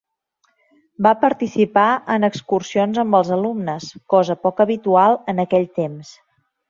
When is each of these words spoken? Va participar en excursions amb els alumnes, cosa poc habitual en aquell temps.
Va 1.07 1.09
participar 1.25 1.83
en 2.15 2.25
excursions 2.29 3.01
amb 3.03 3.17
els 3.19 3.29
alumnes, 3.37 3.91
cosa 4.15 4.37
poc 4.47 4.65
habitual 4.67 5.19
en 5.35 5.45
aquell 5.45 5.69
temps. 5.83 6.13